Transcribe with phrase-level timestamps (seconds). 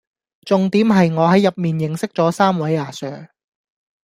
[0.47, 3.29] 重點係我係入面認識咗三位阿 sir⠀⠀